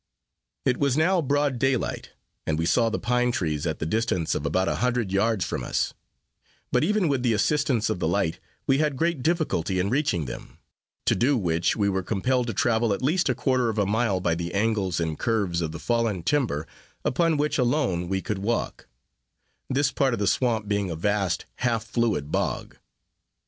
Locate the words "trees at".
3.31-3.77